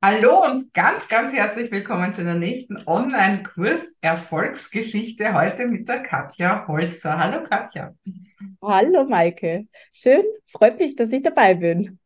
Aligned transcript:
Hallo 0.00 0.44
und 0.46 0.72
ganz, 0.74 1.08
ganz 1.08 1.32
herzlich 1.32 1.72
willkommen 1.72 2.12
zu 2.12 2.22
der 2.22 2.36
nächsten 2.36 2.78
Online-Kurs-Erfolgsgeschichte 2.86 5.34
heute 5.34 5.66
mit 5.66 5.88
der 5.88 6.04
Katja 6.04 6.68
Holzer. 6.68 7.18
Hallo 7.18 7.42
Katja. 7.42 7.92
Hallo 8.62 9.06
Maike. 9.06 9.66
Schön, 9.92 10.22
freut 10.46 10.78
mich, 10.78 10.94
dass 10.94 11.10
ich 11.10 11.24
dabei 11.24 11.54
bin. 11.54 11.98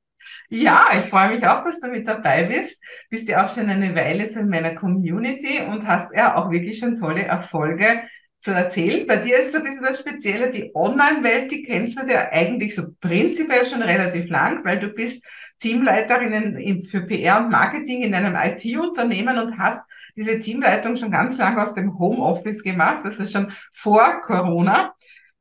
Ja, 0.48 0.88
ich 0.94 1.04
freue 1.10 1.34
mich 1.34 1.46
auch, 1.46 1.62
dass 1.64 1.80
du 1.80 1.88
mit 1.88 2.08
dabei 2.08 2.44
bist. 2.44 2.82
Bist 3.10 3.28
ja 3.28 3.44
auch 3.44 3.54
schon 3.54 3.68
eine 3.68 3.94
Weile 3.94 4.30
zu 4.30 4.42
meiner 4.42 4.74
Community 4.74 5.60
und 5.60 5.86
hast 5.86 6.16
ja 6.16 6.36
auch 6.36 6.50
wirklich 6.50 6.78
schon 6.78 6.96
tolle 6.96 7.24
Erfolge 7.24 8.04
zu 8.38 8.52
erzählen. 8.52 9.06
Bei 9.06 9.16
dir 9.16 9.38
ist 9.38 9.52
so 9.52 9.58
ein 9.58 9.64
bisschen 9.64 9.84
das 9.84 10.00
Spezielle, 10.00 10.50
die 10.50 10.70
Online-Welt, 10.74 11.52
die 11.52 11.62
kennst 11.62 12.00
du 12.00 12.06
ja 12.10 12.30
eigentlich 12.32 12.74
so 12.74 12.84
prinzipiell 13.00 13.66
schon 13.66 13.82
relativ 13.82 14.30
lang, 14.30 14.64
weil 14.64 14.80
du 14.80 14.88
bist 14.88 15.26
Teamleiterin 15.58 16.84
für 16.84 17.02
PR 17.02 17.40
und 17.44 17.50
Marketing 17.50 18.02
in 18.02 18.14
einem 18.14 18.36
IT-Unternehmen 18.36 19.38
und 19.38 19.58
hast 19.58 19.88
diese 20.16 20.40
Teamleitung 20.40 20.96
schon 20.96 21.10
ganz 21.10 21.38
lange 21.38 21.62
aus 21.62 21.74
dem 21.74 21.98
Homeoffice 21.98 22.62
gemacht, 22.62 23.02
das 23.04 23.18
ist 23.18 23.32
schon 23.32 23.52
vor 23.72 24.20
Corona. 24.22 24.94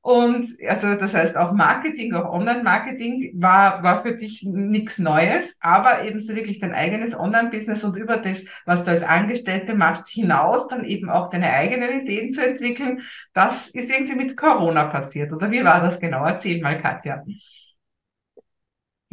Und 0.04 0.48
also 0.68 0.96
das 0.96 1.14
heißt 1.14 1.38
auch 1.38 1.52
Marketing, 1.52 2.16
auch 2.16 2.34
Online-Marketing 2.34 3.34
war, 3.36 3.84
war 3.84 4.02
für 4.02 4.16
dich 4.16 4.42
nichts 4.44 4.98
Neues, 4.98 5.56
aber 5.60 6.04
eben 6.04 6.20
so 6.20 6.36
wirklich 6.36 6.60
dein 6.60 6.74
eigenes 6.74 7.16
Online-Business 7.16 7.84
und 7.84 7.96
über 7.96 8.18
das, 8.18 8.46
was 8.66 8.84
du 8.84 8.90
als 8.90 9.04
Angestellte 9.04 9.76
machst, 9.76 10.10
hinaus 10.10 10.68
dann 10.70 10.86
eben 10.86 11.12
auch 11.12 11.30
deine 11.30 11.52
eigenen 11.52 12.02
Ideen 12.02 12.32
zu 12.32 12.44
entwickeln, 12.44 13.00
das 13.34 13.68
ist 13.68 13.92
irgendwie 13.92 14.16
mit 14.16 14.36
Corona 14.36 14.86
passiert. 14.86 15.34
Oder 15.34 15.52
wie 15.52 15.64
war 15.64 15.82
das 15.82 16.00
genau? 16.00 16.26
Erzähl 16.26 16.60
mal, 16.64 16.82
Katja. 16.82 17.24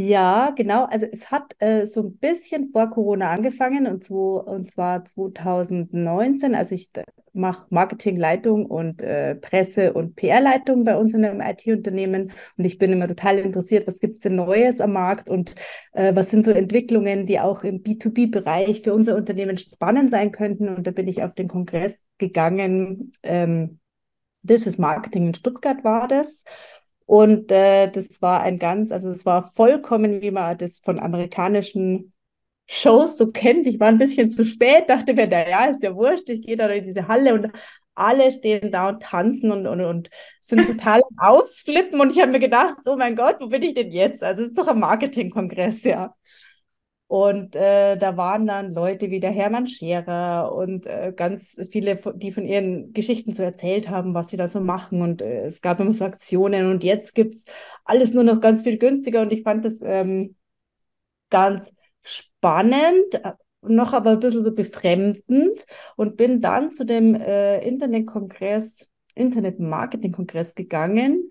Ja, 0.01 0.51
genau. 0.57 0.85
Also 0.85 1.07
es 1.11 1.29
hat 1.33 1.57
äh, 1.59 1.85
so 1.85 2.03
ein 2.05 2.17
bisschen 2.19 2.69
vor 2.69 2.89
Corona 2.89 3.31
angefangen 3.33 3.89
und, 3.89 4.05
so, 4.05 4.41
und 4.41 4.71
zwar 4.71 5.05
2019. 5.05 6.55
Also 6.55 6.77
ich 6.77 6.91
mache 7.33 7.67
Marketingleitung 7.71 8.67
und 8.67 9.03
äh, 9.03 9.35
Presse- 9.35 9.93
und 9.93 10.15
PR-Leitung 10.15 10.85
bei 10.85 10.97
uns 10.97 11.15
in 11.15 11.25
einem 11.25 11.41
IT-Unternehmen 11.41 12.31
und 12.57 12.65
ich 12.65 12.79
bin 12.79 12.93
immer 12.93 13.09
total 13.09 13.39
interessiert, 13.41 13.89
was 13.89 13.99
gibt 13.99 14.17
es 14.17 14.21
denn 14.23 14.37
Neues 14.37 14.81
am 14.81 14.93
Markt 14.93 15.29
und 15.29 15.55
äh, 15.93 16.15
was 16.15 16.31
sind 16.31 16.45
so 16.45 16.53
Entwicklungen, 16.53 17.27
die 17.27 17.41
auch 17.41 17.65
im 17.65 17.83
B2B-Bereich 17.83 18.83
für 18.83 18.95
unser 18.95 19.17
Unternehmen 19.17 19.59
spannend 19.59 20.11
sein 20.11 20.31
könnten. 20.31 20.69
Und 20.69 20.87
da 20.87 20.93
bin 20.93 21.09
ich 21.09 21.25
auf 21.25 21.35
den 21.35 21.49
Kongress 21.49 21.99
gegangen. 22.19 23.11
Ähm, 23.25 23.81
This 24.47 24.67
is 24.67 24.79
Marketing 24.79 25.29
in 25.29 25.35
Stuttgart 25.35 25.85
war 25.85 26.09
das. 26.09 26.45
Und 27.09 27.51
äh, 27.51 27.91
das 27.91 28.21
war 28.21 28.43
ein 28.43 28.59
ganz, 28.59 28.93
also 28.93 29.11
es 29.11 29.25
war 29.25 29.43
vollkommen, 29.43 30.21
wie 30.21 30.31
man 30.31 30.59
das 30.59 30.79
von 30.81 30.99
amerikanischen 30.99 32.13
Shows 32.67 33.17
so 33.17 33.33
kennt. 33.33 33.67
Ich 33.67 33.81
war 33.81 33.89
ein 33.89 33.97
bisschen 33.97 34.29
zu 34.29 34.45
spät, 34.45 34.91
dachte 34.91 35.15
mir, 35.15 35.27
naja, 35.27 35.65
ist 35.71 35.83
ja 35.83 35.95
wurscht, 35.95 36.29
ich 36.29 36.43
gehe 36.43 36.55
da 36.57 36.69
in 36.69 36.85
diese 36.85 37.09
Halle 37.09 37.33
und 37.33 37.51
alle 37.95 38.31
stehen 38.31 38.71
da 38.71 38.91
und 38.91 39.03
tanzen 39.03 39.51
und, 39.51 39.67
und, 39.67 39.81
und 39.81 40.11
sind 40.43 40.67
total 40.67 41.01
ausflippen. 41.17 41.99
Und 41.99 42.13
ich 42.13 42.21
habe 42.21 42.31
mir 42.31 42.41
gedacht, 42.41 42.77
oh 42.85 42.97
mein 42.99 43.17
Gott, 43.17 43.37
wo 43.41 43.47
bin 43.47 43.63
ich 43.63 43.73
denn 43.73 43.91
jetzt? 43.91 44.23
Also 44.23 44.43
es 44.43 44.49
ist 44.49 44.59
doch 44.59 44.69
ein 44.69 44.79
Marketingkongress, 44.79 45.85
ja. 45.85 46.15
Und 47.09 47.57
äh, 47.57 47.97
da 47.97 48.19
waren 48.19 48.47
dann 48.47 48.75
Leute 48.75 49.11
wie 49.11 49.19
der 49.19 49.31
Hermann 49.31 49.67
Scherer 49.67 50.53
und 50.55 50.87
äh, 50.87 51.15
ganz 51.17 51.59
viele, 51.71 51.97
die 52.15 52.33
von 52.33 52.45
ihren 52.45 52.93
Geschichten 52.93 53.33
so 53.33 53.43
erzählt 53.43 53.89
haben, 53.89 54.13
was 54.13 54.29
sie 54.29 54.37
da 54.37 54.47
so 54.47 54.61
machen. 54.61 55.01
Und 55.01 55.23
äh, 55.23 55.47
es 55.47 55.63
gab 55.63 55.81
immer 55.81 55.95
so 55.95 56.05
Aktionen 56.05 56.71
und 56.71 56.85
jetzt 56.85 57.15
gibt 57.15 57.35
es 57.35 57.47
alles 57.87 58.13
nur 58.13 58.25
noch 58.25 58.43
ganz 58.43 58.63
viel 58.63 58.77
günstiger. 58.77 59.23
Und 59.23 59.33
ich 59.33 59.43
fand 59.43 59.65
das 59.65 59.81
ähm, 59.83 60.37
ganz 61.31 61.75
spannend, 62.03 63.15
äh, 63.15 63.33
noch 63.63 63.95
aber 63.95 64.11
ein 64.11 64.21
bisschen 64.21 64.43
so 64.43 64.55
befremdend 64.55 65.65
und 65.97 66.19
bin 66.19 66.43
dann 66.43 66.73
zu 66.73 66.85
dem 66.85 67.15
äh, 67.15 67.67
Internetkongress, 67.67 68.87
Internet-Marketing-Kongress 69.15 70.55
gegangen. 70.55 71.31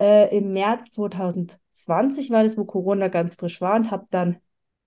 Äh, 0.00 0.36
Im 0.38 0.52
März 0.52 0.90
2020 0.90 2.30
war 2.30 2.44
das, 2.44 2.56
wo 2.56 2.64
Corona 2.64 3.08
ganz 3.08 3.34
frisch 3.34 3.60
war 3.60 3.74
und 3.74 3.90
habe 3.90 4.06
dann 4.10 4.38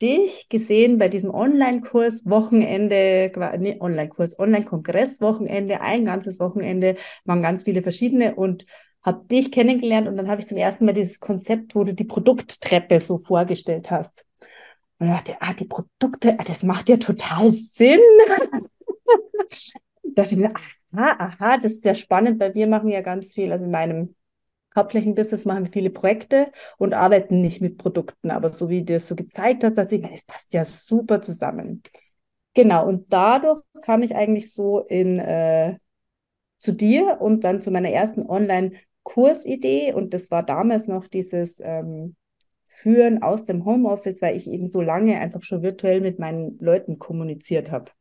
dich 0.02 0.48
gesehen 0.50 0.98
bei 0.98 1.08
diesem 1.08 1.32
Online-Kurs 1.32 2.26
Wochenende, 2.26 3.32
nee, 3.60 3.78
Online-Kurs, 3.80 4.40
Online-Kongress 4.40 5.22
Wochenende, 5.22 5.82
ein 5.82 6.06
ganzes 6.06 6.40
Wochenende, 6.40 6.96
waren 7.26 7.42
ganz 7.42 7.64
viele 7.64 7.84
verschiedene 7.84 8.36
und 8.36 8.66
habe 9.04 9.26
dich 9.26 9.52
kennengelernt 9.52 10.08
und 10.08 10.18
dann 10.18 10.30
habe 10.30 10.42
ich 10.42 10.48
zum 10.48 10.58
ersten 10.58 10.86
Mal 10.86 10.94
dieses 10.94 11.20
Konzept, 11.20 11.76
wo 11.76 11.84
du 11.84 11.94
die 11.94 12.04
Produkttreppe 12.04 13.00
so 13.00 13.18
vorgestellt 13.18 13.90
hast. 13.90 14.26
Und 15.00 15.08
ich 15.08 15.14
dachte, 15.14 15.36
ah, 15.40 15.54
die 15.54 15.66
Produkte, 15.66 16.40
ah, 16.40 16.44
das 16.44 16.64
macht 16.64 16.90
ja 16.90 16.98
total 16.98 17.52
Sinn. 17.52 18.00
da 20.04 20.24
dachte 20.24 20.36
ich 20.36 20.42
mir, 20.42 20.54
aha, 20.94 21.16
aha, 21.18 21.58
das 21.58 21.74
ist 21.74 21.84
sehr 21.84 21.96
spannend, 21.96 22.40
weil 22.40 22.54
wir 22.54 22.68
machen 22.68 22.90
ja 22.90 23.02
ganz 23.02 23.34
viel, 23.34 23.52
also 23.52 23.66
in 23.66 23.72
meinem 23.72 24.16
hauptsächlichen 24.76 25.16
Business 25.16 25.46
machen 25.46 25.66
wir 25.66 25.72
viele 25.72 25.90
Projekte 25.90 26.52
und 26.78 26.94
arbeiten 26.94 27.42
nicht 27.42 27.62
mit 27.62 27.78
Produkten. 27.78 28.32
Aber 28.32 28.54
so 28.54 28.70
wie 28.70 28.84
du 28.84 28.96
es 28.96 29.08
so 29.08 29.16
gezeigt 29.16 29.64
hast, 29.64 29.78
dachte 29.78 29.96
ich 29.96 30.02
das 30.02 30.24
passt 30.24 30.54
ja 30.54 30.66
super 30.66 31.22
zusammen. 31.22 31.84
Genau, 32.54 32.88
und 32.88 33.12
dadurch 33.14 33.62
kam 33.82 34.04
ich 34.04 34.16
eigentlich 34.16 34.54
so 34.54 34.80
in, 34.80 35.20
äh, 35.20 35.78
zu 36.58 36.74
dir 36.74 37.20
und 37.22 37.44
dann 37.44 37.62
zu 37.62 37.72
meiner 37.72 37.90
ersten 37.90 38.24
Online-Kursidee. 38.28 39.94
Und 39.94 40.14
das 40.14 40.32
war 40.32 40.44
damals 40.44 40.88
noch 40.88 41.08
dieses 41.08 41.60
ähm, 41.62 42.16
Führen 42.68 43.24
aus 43.24 43.46
dem 43.46 43.66
Homeoffice, 43.66 44.22
weil 44.22 44.36
ich 44.38 44.50
eben 44.50 44.68
so 44.68 44.82
lange 44.82 45.20
einfach 45.20 45.44
schon 45.44 45.62
virtuell 45.64 46.02
mit 46.02 46.20
meinen 46.20 46.58
Leuten 46.60 47.00
kommuniziert 47.00 47.72
habe. 47.72 47.92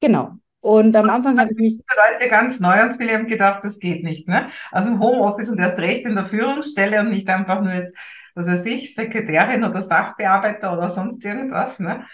Genau. 0.00 0.38
Und 0.64 0.96
am 0.96 1.10
Anfang 1.10 1.38
habe 1.38 1.50
ich 1.52 1.58
mich. 1.58 1.80
Leute 1.94 2.30
ganz 2.30 2.58
neu 2.58 2.84
und 2.84 2.96
viele 2.96 3.12
haben 3.12 3.26
gedacht, 3.26 3.62
das 3.62 3.78
geht 3.78 4.02
nicht, 4.02 4.26
ne? 4.26 4.46
Also 4.72 4.88
im 4.88 4.98
Homeoffice 4.98 5.50
und 5.50 5.58
erst 5.58 5.78
recht 5.78 6.06
in 6.06 6.14
der 6.14 6.24
Führungsstelle 6.24 7.00
und 7.00 7.10
nicht 7.10 7.28
einfach 7.28 7.60
nur 7.60 7.70
als, 7.70 7.92
was 8.34 8.46
weiß 8.46 8.64
ich, 8.64 8.94
Sekretärin 8.94 9.62
oder 9.62 9.82
Sachbearbeiter 9.82 10.72
oder 10.72 10.88
sonst 10.88 11.22
irgendwas, 11.22 11.80
ne? 11.80 12.06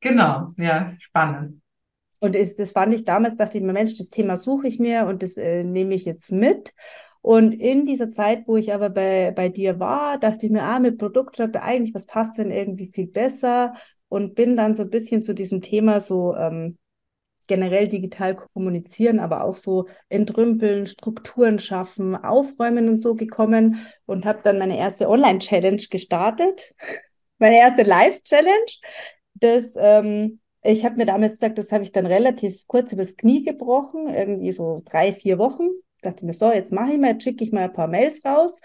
Genau, 0.00 0.50
ja, 0.58 0.92
spannend. 0.98 1.62
Und 2.20 2.36
ist, 2.36 2.58
das 2.58 2.72
fand 2.72 2.92
ich 2.92 3.06
damals, 3.06 3.36
dachte 3.36 3.56
ich 3.56 3.64
mir, 3.64 3.72
Mensch, 3.72 3.96
das 3.96 4.10
Thema 4.10 4.36
suche 4.36 4.68
ich 4.68 4.78
mir 4.78 5.06
und 5.06 5.22
das 5.22 5.38
äh, 5.38 5.64
nehme 5.64 5.94
ich 5.94 6.04
jetzt 6.04 6.30
mit. 6.30 6.74
Und 7.22 7.52
in 7.54 7.86
dieser 7.86 8.12
Zeit, 8.12 8.46
wo 8.46 8.58
ich 8.58 8.74
aber 8.74 8.90
bei, 8.90 9.32
bei 9.34 9.48
dir 9.48 9.80
war, 9.80 10.18
dachte 10.18 10.44
ich 10.44 10.52
mir, 10.52 10.64
ah, 10.64 10.78
mit 10.78 10.98
Produkttrap 10.98 11.56
eigentlich, 11.56 11.94
was 11.94 12.04
passt 12.04 12.36
denn 12.36 12.50
irgendwie 12.50 12.90
viel 12.92 13.06
besser? 13.06 13.72
Und 14.10 14.34
bin 14.34 14.56
dann 14.56 14.74
so 14.74 14.82
ein 14.82 14.90
bisschen 14.90 15.22
zu 15.22 15.32
diesem 15.32 15.62
Thema 15.62 16.00
so 16.02 16.36
ähm, 16.36 16.76
generell 17.46 17.88
digital 17.88 18.36
kommunizieren, 18.36 19.20
aber 19.20 19.44
auch 19.44 19.54
so 19.54 19.86
entrümpeln, 20.08 20.86
Strukturen 20.86 21.58
schaffen, 21.58 22.16
aufräumen 22.16 22.88
und 22.88 22.98
so 22.98 23.14
gekommen 23.14 23.86
und 24.06 24.24
habe 24.24 24.40
dann 24.42 24.58
meine 24.58 24.78
erste 24.78 25.08
Online-Challenge 25.08 25.82
gestartet, 25.90 26.74
meine 27.38 27.58
erste 27.58 27.82
Live-Challenge. 27.82 28.72
Das, 29.34 29.74
ähm, 29.76 30.40
ich 30.62 30.84
habe 30.84 30.96
mir 30.96 31.06
damals 31.06 31.32
gesagt, 31.32 31.58
das 31.58 31.72
habe 31.72 31.84
ich 31.84 31.92
dann 31.92 32.06
relativ 32.06 32.66
kurz 32.66 32.92
übers 32.92 33.16
Knie 33.16 33.42
gebrochen, 33.42 34.08
irgendwie 34.08 34.52
so 34.52 34.82
drei, 34.84 35.12
vier 35.12 35.38
Wochen. 35.38 35.68
Dachte 36.02 36.24
mir, 36.26 36.32
so, 36.32 36.52
jetzt 36.52 36.72
mache 36.72 36.92
ich 36.92 36.98
mal, 36.98 37.20
schicke 37.20 37.44
ich 37.44 37.52
mal 37.52 37.64
ein 37.64 37.72
paar 37.72 37.88
Mails 37.88 38.24
raus. 38.24 38.60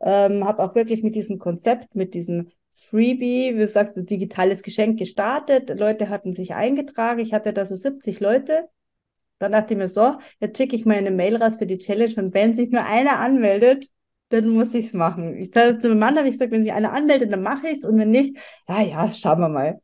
Ähm, 0.00 0.44
habe 0.44 0.62
auch 0.62 0.74
wirklich 0.74 1.02
mit 1.02 1.14
diesem 1.14 1.38
Konzept, 1.38 1.94
mit 1.94 2.14
diesem 2.14 2.50
Freebie, 2.76 3.54
wie 3.54 3.58
du 3.58 3.66
sagst, 3.66 3.96
das 3.96 4.06
digitales 4.06 4.62
Geschenk 4.62 4.98
gestartet. 4.98 5.70
Leute 5.78 6.08
hatten 6.08 6.32
sich 6.32 6.54
eingetragen. 6.54 7.20
Ich 7.20 7.32
hatte 7.32 7.52
da 7.52 7.66
so 7.66 7.74
70 7.74 8.20
Leute. 8.20 8.68
Dann 9.38 9.52
dachte 9.52 9.74
ich 9.74 9.78
mir 9.78 9.88
so, 9.88 10.14
jetzt 10.40 10.56
schicke 10.56 10.76
ich 10.76 10.86
mal 10.86 10.96
eine 10.96 11.10
Mail 11.10 11.36
raus 11.36 11.56
für 11.56 11.66
die 11.66 11.78
Challenge 11.78 12.14
und 12.16 12.34
wenn 12.34 12.54
sich 12.54 12.70
nur 12.70 12.84
einer 12.84 13.18
anmeldet, 13.18 13.90
dann 14.30 14.48
muss 14.48 14.74
ich 14.74 14.86
es 14.86 14.92
machen. 14.94 15.36
Ich 15.36 15.50
sage 15.52 15.78
zu 15.78 15.88
meinem 15.88 15.98
Mann, 15.98 16.18
habe 16.18 16.28
ich 16.28 16.34
gesagt, 16.34 16.52
wenn 16.52 16.62
sich 16.62 16.72
einer 16.72 16.92
anmeldet, 16.92 17.32
dann 17.32 17.42
mache 17.42 17.68
ich 17.68 17.78
es 17.78 17.84
und 17.84 17.98
wenn 17.98 18.10
nicht, 18.10 18.38
ja, 18.68 18.82
ja, 18.82 19.12
schauen 19.12 19.40
wir 19.40 19.48
mal. 19.48 19.80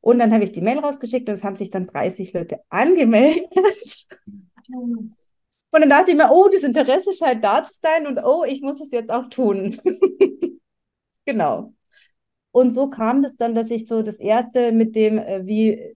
Und 0.00 0.18
dann 0.18 0.32
habe 0.32 0.44
ich 0.44 0.52
die 0.52 0.60
Mail 0.60 0.78
rausgeschickt 0.78 1.28
und 1.28 1.34
es 1.34 1.44
haben 1.44 1.56
sich 1.56 1.70
dann 1.70 1.86
30 1.86 2.32
Leute 2.32 2.60
angemeldet. 2.68 4.06
Und 4.68 5.80
dann 5.80 5.90
dachte 5.90 6.12
ich 6.12 6.16
mir, 6.16 6.30
oh, 6.30 6.48
das 6.50 6.62
Interesse 6.62 7.12
scheint 7.12 7.44
da 7.44 7.62
zu 7.64 7.74
sein 7.80 8.06
und 8.06 8.18
oh, 8.24 8.44
ich 8.44 8.62
muss 8.62 8.80
es 8.80 8.90
jetzt 8.92 9.10
auch 9.10 9.26
tun. 9.26 9.78
genau. 11.26 11.75
Und 12.56 12.70
so 12.70 12.88
kam 12.88 13.20
das 13.20 13.36
dann, 13.36 13.54
dass 13.54 13.70
ich 13.70 13.86
so 13.86 14.00
das 14.00 14.16
erste 14.16 14.72
mit 14.72 14.96
dem, 14.96 15.18
äh, 15.18 15.44
wie, 15.44 15.94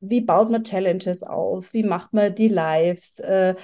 wie 0.00 0.20
baut 0.20 0.50
man 0.50 0.64
Challenges 0.64 1.22
auf, 1.22 1.72
wie 1.72 1.84
macht 1.84 2.12
man 2.12 2.34
die 2.34 2.48
Lives, 2.48 3.20
äh, 3.20 3.54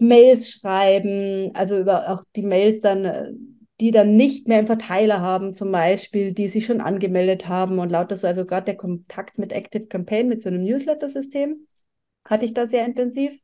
Mails 0.00 0.50
schreiben, 0.50 1.52
also 1.54 1.78
über 1.78 2.10
auch 2.10 2.24
die 2.34 2.42
Mails 2.42 2.80
dann, 2.80 3.04
äh, 3.04 3.32
die 3.80 3.92
dann 3.92 4.16
nicht 4.16 4.48
mehr 4.48 4.58
im 4.58 4.66
Verteiler 4.66 5.20
haben, 5.20 5.54
zum 5.54 5.70
Beispiel, 5.70 6.32
die 6.32 6.48
sich 6.48 6.66
schon 6.66 6.80
angemeldet 6.80 7.46
haben 7.46 7.78
und 7.78 7.90
lauter 7.90 8.16
so, 8.16 8.26
also 8.26 8.44
gerade 8.44 8.64
der 8.64 8.76
Kontakt 8.76 9.38
mit 9.38 9.52
Active 9.52 9.86
Campaign, 9.86 10.26
mit 10.26 10.42
so 10.42 10.48
einem 10.48 10.64
Newsletter-System, 10.64 11.64
hatte 12.24 12.44
ich 12.44 12.54
da 12.54 12.66
sehr 12.66 12.84
intensiv. 12.84 13.40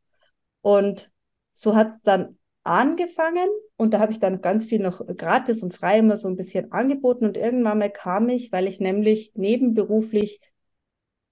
Und 0.60 1.12
so 1.54 1.76
hat 1.76 1.90
es 1.90 2.02
dann 2.02 2.36
angefangen 2.64 3.48
Und 3.82 3.94
da 3.94 3.98
habe 3.98 4.12
ich 4.12 4.20
dann 4.20 4.40
ganz 4.40 4.66
viel 4.66 4.80
noch 4.80 5.04
gratis 5.16 5.62
und 5.62 5.74
frei 5.74 5.98
immer 5.98 6.16
so 6.16 6.28
ein 6.28 6.36
bisschen 6.36 6.70
angeboten. 6.70 7.24
Und 7.24 7.36
irgendwann 7.36 7.78
mal 7.78 7.90
kam 7.90 8.28
ich, 8.28 8.52
weil 8.52 8.68
ich 8.68 8.78
nämlich 8.78 9.32
nebenberuflich 9.34 10.40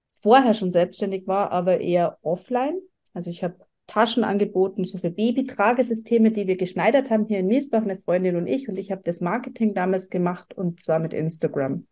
vorher 0.09 0.53
schon 0.53 0.71
selbstständig 0.71 1.27
war, 1.27 1.51
aber 1.51 1.79
eher 1.79 2.17
offline. 2.21 2.77
Also 3.13 3.29
ich 3.29 3.43
habe 3.43 3.55
Taschen 3.87 4.23
angeboten, 4.23 4.83
so 4.83 4.97
für 4.97 5.11
Babytragesysteme, 5.11 6.31
die 6.31 6.47
wir 6.47 6.57
geschneidert 6.57 7.09
haben 7.09 7.25
hier 7.25 7.39
in 7.39 7.47
Miesbach, 7.47 7.83
eine 7.83 7.97
Freundin 7.97 8.35
und 8.35 8.47
ich. 8.47 8.67
Und 8.67 8.77
ich 8.77 8.91
habe 8.91 9.01
das 9.03 9.21
Marketing 9.21 9.73
damals 9.73 10.09
gemacht 10.09 10.53
und 10.53 10.79
zwar 10.79 10.99
mit 10.99 11.13
Instagram. 11.13 11.87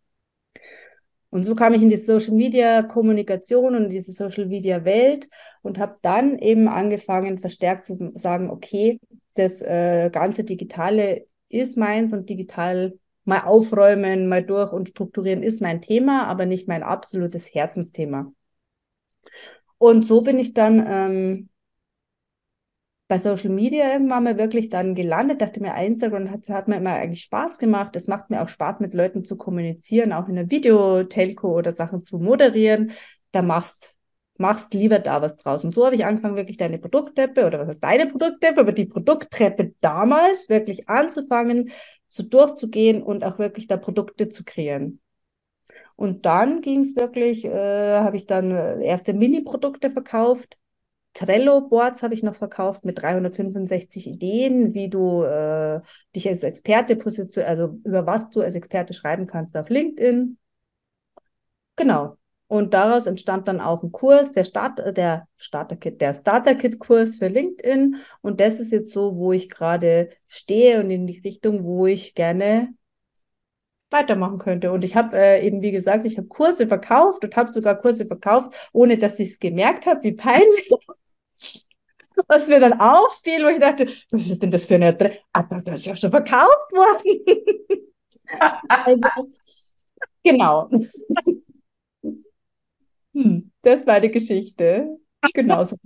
Und 1.30 1.44
so 1.44 1.54
kam 1.54 1.74
ich 1.74 1.82
in 1.82 1.88
die 1.88 1.96
Social 1.96 2.34
Media 2.34 2.82
Kommunikation 2.82 3.76
und 3.76 3.90
diese 3.90 4.12
Social 4.12 4.46
Media 4.46 4.84
Welt 4.84 5.28
und 5.62 5.78
habe 5.78 5.96
dann 6.02 6.38
eben 6.38 6.68
angefangen, 6.68 7.38
verstärkt 7.38 7.84
zu 7.84 8.12
sagen, 8.14 8.50
okay, 8.50 8.98
das 9.34 9.62
äh, 9.62 10.10
ganze 10.10 10.44
Digitale 10.44 11.26
ist 11.48 11.76
meins 11.76 12.12
und 12.12 12.28
digital 12.28 12.98
mal 13.24 13.42
aufräumen, 13.42 14.28
mal 14.28 14.44
durch 14.44 14.72
und 14.72 14.88
strukturieren 14.88 15.42
ist 15.42 15.60
mein 15.60 15.80
Thema, 15.80 16.26
aber 16.26 16.46
nicht 16.46 16.68
mein 16.68 16.82
absolutes 16.82 17.54
Herzensthema. 17.54 18.32
Und 19.78 20.06
so 20.06 20.22
bin 20.22 20.38
ich 20.38 20.52
dann 20.52 20.84
ähm, 20.86 21.48
bei 23.08 23.18
Social 23.18 23.50
Media 23.50 23.92
irgendwann 23.92 24.24
mal 24.24 24.38
wirklich 24.38 24.70
dann 24.70 24.94
gelandet, 24.94 25.42
dachte 25.42 25.60
mir, 25.60 25.74
Instagram 25.74 26.30
hat, 26.30 26.48
hat 26.48 26.68
mir 26.68 26.76
immer 26.76 26.92
eigentlich 26.92 27.22
Spaß 27.22 27.58
gemacht. 27.58 27.96
Es 27.96 28.06
macht 28.06 28.30
mir 28.30 28.40
auch 28.40 28.48
Spaß, 28.48 28.78
mit 28.78 28.94
Leuten 28.94 29.24
zu 29.24 29.36
kommunizieren, 29.36 30.12
auch 30.12 30.28
in 30.28 30.38
einer 30.38 30.50
Videotelco 30.50 31.58
oder 31.58 31.72
Sachen 31.72 32.02
zu 32.02 32.18
moderieren. 32.18 32.92
Da 33.32 33.42
machst 33.42 33.96
machst 34.40 34.74
lieber 34.74 34.98
da 34.98 35.22
was 35.22 35.36
draus. 35.36 35.64
Und 35.64 35.74
so 35.74 35.84
habe 35.84 35.94
ich 35.94 36.04
angefangen, 36.04 36.36
wirklich 36.36 36.56
deine 36.56 36.78
Produkttreppe 36.78 37.46
oder 37.46 37.60
was 37.60 37.68
heißt 37.68 37.84
deine 37.84 38.06
Produkttreppe, 38.06 38.60
aber 38.60 38.72
die 38.72 38.86
Produkttreppe 38.86 39.74
damals 39.80 40.48
wirklich 40.48 40.88
anzufangen, 40.88 41.70
so 42.06 42.22
durchzugehen 42.22 43.02
und 43.02 43.24
auch 43.24 43.38
wirklich 43.38 43.66
da 43.66 43.76
Produkte 43.76 44.28
zu 44.28 44.44
kreieren. 44.44 45.00
Und 45.96 46.26
dann 46.26 46.62
ging 46.62 46.80
es 46.80 46.96
wirklich, 46.96 47.44
äh, 47.44 47.98
habe 48.00 48.16
ich 48.16 48.26
dann 48.26 48.50
äh, 48.50 48.84
erste 48.84 49.12
Mini-Produkte 49.12 49.90
verkauft, 49.90 50.56
Trello-Boards 51.14 52.02
habe 52.02 52.14
ich 52.14 52.22
noch 52.22 52.36
verkauft 52.36 52.84
mit 52.84 53.00
365 53.02 54.06
Ideen, 54.06 54.74
wie 54.74 54.88
du 54.88 55.24
äh, 55.24 55.80
dich 56.14 56.28
als 56.28 56.42
Experte 56.44 56.96
positionierst, 56.96 57.48
also 57.48 57.78
über 57.84 58.06
was 58.06 58.30
du 58.30 58.40
als 58.42 58.54
Experte 58.54 58.94
schreiben 58.94 59.26
kannst 59.26 59.56
auf 59.56 59.68
LinkedIn. 59.68 60.38
Genau. 61.76 62.19
Und 62.50 62.74
daraus 62.74 63.06
entstand 63.06 63.46
dann 63.46 63.60
auch 63.60 63.84
ein 63.84 63.92
Kurs, 63.92 64.32
der 64.32 64.42
Start, 64.42 64.80
der 64.96 65.28
Starter-Kit, 65.36 66.00
der 66.00 66.14
Starter-Kit-Kurs 66.14 67.14
für 67.14 67.28
LinkedIn. 67.28 67.98
Und 68.22 68.40
das 68.40 68.58
ist 68.58 68.72
jetzt 68.72 68.92
so, 68.92 69.16
wo 69.16 69.30
ich 69.30 69.48
gerade 69.48 70.10
stehe 70.26 70.80
und 70.80 70.90
in 70.90 71.06
die 71.06 71.20
Richtung, 71.20 71.62
wo 71.62 71.86
ich 71.86 72.16
gerne 72.16 72.74
weitermachen 73.88 74.38
könnte. 74.38 74.72
Und 74.72 74.82
ich 74.82 74.96
habe 74.96 75.16
äh, 75.16 75.46
eben, 75.46 75.62
wie 75.62 75.70
gesagt, 75.70 76.04
ich 76.06 76.16
habe 76.18 76.26
Kurse 76.26 76.66
verkauft 76.66 77.24
und 77.24 77.36
habe 77.36 77.52
sogar 77.52 77.78
Kurse 77.78 78.04
verkauft, 78.04 78.52
ohne 78.72 78.98
dass 78.98 79.20
ich 79.20 79.30
es 79.30 79.38
gemerkt 79.38 79.86
habe, 79.86 80.02
wie 80.02 80.12
peinlich. 80.12 80.70
Was 82.26 82.48
mir 82.48 82.58
dann 82.58 82.80
auffiel, 82.80 83.44
wo 83.44 83.48
ich 83.48 83.60
dachte, 83.60 83.86
was 84.10 84.26
ist 84.26 84.42
denn 84.42 84.50
das 84.50 84.66
für 84.66 84.74
eine 84.74 84.88
Adresse? 84.88 85.20
Aber 85.32 85.62
das 85.62 85.80
ist 85.80 85.86
ja 85.86 85.94
schon 85.94 86.10
verkauft 86.10 86.72
worden. 86.72 87.86
also, 88.68 89.08
genau. 90.22 90.68
Hm, 93.14 93.50
das 93.62 93.86
war 93.86 94.00
die 94.00 94.10
Geschichte. 94.10 94.98
Genauso. 95.34 95.76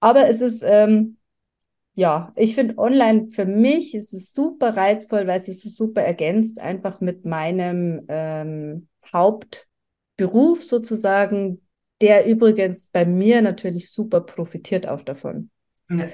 Aber 0.00 0.28
es 0.28 0.40
ist, 0.40 0.62
ähm, 0.66 1.18
ja, 1.94 2.32
ich 2.36 2.54
finde 2.54 2.78
online 2.78 3.28
für 3.30 3.44
mich 3.44 3.94
ist 3.94 4.14
es 4.14 4.32
super 4.32 4.76
reizvoll, 4.76 5.26
weil 5.26 5.38
es 5.38 5.46
sich 5.46 5.74
super 5.74 6.02
ergänzt, 6.02 6.60
einfach 6.60 7.00
mit 7.00 7.24
meinem 7.24 8.06
ähm, 8.08 8.88
Hauptberuf 9.12 10.62
sozusagen, 10.62 11.60
der 12.00 12.26
übrigens 12.26 12.88
bei 12.88 13.04
mir 13.04 13.42
natürlich 13.42 13.90
super 13.90 14.20
profitiert 14.20 14.88
auch 14.88 15.02
davon. 15.02 15.50
Ja. 15.90 16.08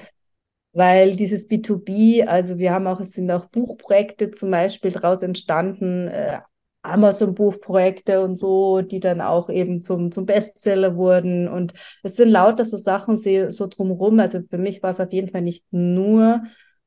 Weil 0.73 1.15
dieses 1.15 1.49
B2B, 1.49 2.25
also 2.25 2.57
wir 2.57 2.71
haben 2.71 2.87
auch, 2.87 2.99
es 2.99 3.13
sind 3.13 3.31
auch 3.31 3.45
Buchprojekte 3.45 4.31
zum 4.31 4.51
Beispiel 4.51 4.91
daraus 4.91 5.21
entstanden, 5.23 6.07
äh, 6.07 6.39
Amazon-Buchprojekte 6.81 8.21
und 8.21 8.35
so, 8.35 8.81
die 8.81 8.99
dann 8.99 9.21
auch 9.21 9.49
eben 9.49 9.81
zum, 9.81 10.11
zum 10.11 10.25
Bestseller 10.25 10.95
wurden. 10.95 11.47
Und 11.47 11.73
es 12.03 12.15
sind 12.15 12.29
lauter 12.29 12.65
so 12.65 12.77
Sachen 12.77 13.17
so 13.17 13.67
drumherum. 13.67 14.19
Also 14.19 14.41
für 14.49 14.57
mich 14.57 14.81
war 14.83 14.91
es 14.91 14.99
auf 14.99 15.11
jeden 15.11 15.29
Fall 15.29 15.41
nicht 15.41 15.65
nur 15.71 16.43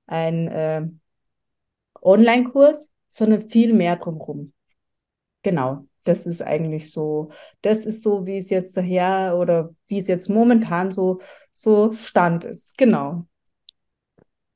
ein 0.07 0.49
äh, 0.49 0.83
Online-Kurs, 2.03 2.91
sondern 3.11 3.43
viel 3.43 3.75
mehr 3.75 3.97
drumherum. 3.97 4.53
Genau. 5.43 5.87
Das 6.05 6.27
ist 6.27 6.43
eigentlich 6.43 6.91
so, 6.91 7.31
das 7.61 7.85
ist 7.85 8.03
so, 8.03 8.27
wie 8.27 8.39
es 8.39 8.49
jetzt 8.49 8.77
daher 8.77 9.37
oder 9.39 9.75
wie 9.87 9.99
es 9.99 10.09
jetzt 10.09 10.29
momentan 10.29 10.91
so, 10.91 11.21
so 11.53 11.93
Stand 11.93 12.45
ist. 12.45 12.79
Genau. 12.79 13.27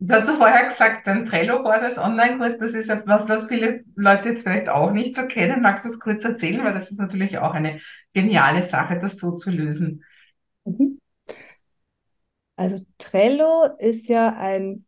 Du 0.06 0.14
hast 0.14 0.28
du 0.28 0.34
vorher 0.34 0.66
gesagt, 0.66 1.08
ein 1.08 1.24
Trello-Board 1.24 1.82
als 1.82 1.96
Online-Kurs, 1.98 2.58
das 2.58 2.74
ist 2.74 2.90
etwas, 2.90 3.26
was 3.26 3.46
viele 3.46 3.84
Leute 3.96 4.28
jetzt 4.28 4.42
vielleicht 4.42 4.68
auch 4.68 4.90
nicht 4.90 5.14
so 5.14 5.26
kennen. 5.26 5.62
Magst 5.62 5.86
du 5.86 5.88
das 5.88 5.98
kurz 5.98 6.22
erzählen? 6.24 6.62
Weil 6.62 6.74
das 6.74 6.90
ist 6.90 6.98
natürlich 7.00 7.38
auch 7.38 7.54
eine 7.54 7.80
geniale 8.12 8.62
Sache, 8.62 8.98
das 8.98 9.16
so 9.16 9.34
zu 9.36 9.50
lösen. 9.50 10.04
Mhm. 10.66 11.00
Also 12.56 12.84
Trello 12.98 13.66
ist 13.78 14.08
ja 14.08 14.36
ein 14.36 14.84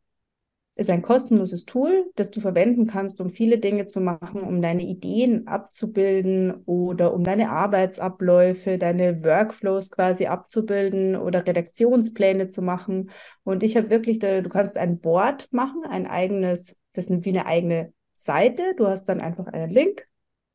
ist 0.76 0.90
ein 0.90 1.00
kostenloses 1.00 1.64
Tool, 1.64 2.10
das 2.16 2.30
du 2.30 2.40
verwenden 2.40 2.86
kannst, 2.86 3.22
um 3.22 3.30
viele 3.30 3.56
Dinge 3.56 3.88
zu 3.88 4.00
machen, 4.00 4.42
um 4.42 4.60
deine 4.60 4.82
Ideen 4.82 5.46
abzubilden 5.46 6.52
oder 6.66 7.14
um 7.14 7.24
deine 7.24 7.50
Arbeitsabläufe, 7.50 8.76
deine 8.76 9.24
Workflows 9.24 9.90
quasi 9.90 10.26
abzubilden 10.26 11.16
oder 11.16 11.46
Redaktionspläne 11.46 12.48
zu 12.48 12.60
machen. 12.60 13.10
Und 13.42 13.62
ich 13.62 13.74
habe 13.76 13.88
wirklich, 13.88 14.18
da, 14.18 14.42
du 14.42 14.50
kannst 14.50 14.76
ein 14.76 15.00
Board 15.00 15.48
machen, 15.50 15.82
ein 15.88 16.06
eigenes, 16.06 16.76
das 16.92 17.08
ist 17.08 17.24
wie 17.24 17.30
eine 17.30 17.46
eigene 17.46 17.94
Seite. 18.14 18.74
Du 18.76 18.86
hast 18.86 19.04
dann 19.04 19.22
einfach 19.22 19.46
einen 19.46 19.70
Link, 19.70 20.06